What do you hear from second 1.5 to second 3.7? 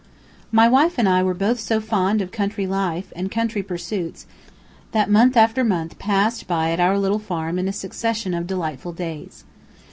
so fond of country life and country